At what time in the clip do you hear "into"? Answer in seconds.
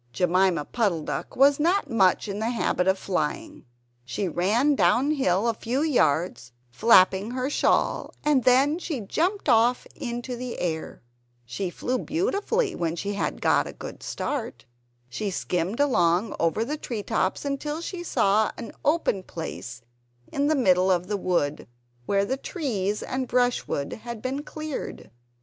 9.95-10.35